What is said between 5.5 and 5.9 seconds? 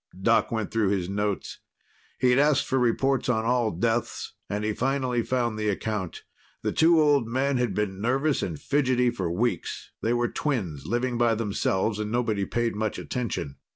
the